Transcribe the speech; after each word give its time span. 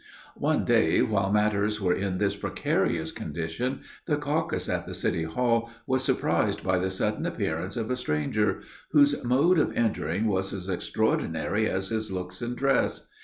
One 0.39 0.65
day, 0.65 1.03
while 1.03 1.31
matters 1.31 1.79
were 1.79 1.93
in 1.93 2.17
this 2.17 2.35
precarious 2.35 3.11
condition, 3.11 3.81
the 4.07 4.17
caucus 4.17 4.67
at 4.67 4.87
the 4.87 4.95
city 4.95 5.25
hall 5.25 5.69
was 5.85 6.03
surprised 6.03 6.63
by 6.63 6.79
the 6.79 6.89
sudden 6.89 7.23
appearance 7.27 7.77
of 7.77 7.91
a 7.91 7.95
stranger, 7.95 8.61
whose 8.93 9.23
mode 9.23 9.59
of 9.59 9.73
entering 9.77 10.25
was 10.25 10.53
as 10.55 10.67
extraordinary 10.67 11.69
as 11.69 11.89
his 11.89 12.11
looks 12.11 12.41
and 12.41 12.55
dress. 12.57 13.09